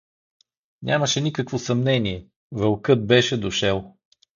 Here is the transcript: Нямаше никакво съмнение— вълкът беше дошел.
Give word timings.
Нямаше 0.81 1.21
никакво 1.21 1.59
съмнение— 1.59 2.27
вълкът 2.51 3.07
беше 3.07 3.37
дошел. 3.39 3.93